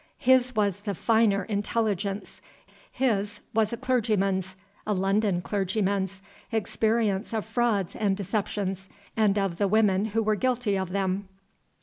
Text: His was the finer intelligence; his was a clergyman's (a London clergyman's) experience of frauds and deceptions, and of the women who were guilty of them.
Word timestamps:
His 0.17 0.55
was 0.55 0.81
the 0.81 0.95
finer 0.95 1.43
intelligence; 1.43 2.41
his 2.91 3.41
was 3.53 3.71
a 3.71 3.77
clergyman's 3.77 4.55
(a 4.87 4.95
London 4.95 5.43
clergyman's) 5.43 6.23
experience 6.51 7.35
of 7.35 7.45
frauds 7.45 7.95
and 7.95 8.17
deceptions, 8.17 8.89
and 9.15 9.37
of 9.37 9.57
the 9.57 9.67
women 9.67 10.05
who 10.05 10.23
were 10.23 10.33
guilty 10.35 10.75
of 10.75 10.89
them. 10.89 11.27